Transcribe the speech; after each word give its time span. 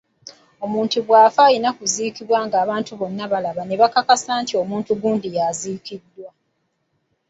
Omuntu 0.65 0.97
bw'afa 1.05 1.41
alina 1.47 1.69
kuziikibwa 1.77 2.37
ng'abantu 2.47 2.91
bonna 2.99 3.25
balaba 3.31 3.61
ne 3.65 3.75
bakakasa 3.81 4.31
nti 4.41 4.53
omuntu 4.61 4.91
gundi 5.01 5.27
ye 5.35 5.41
aziikiddwa. 5.49 6.29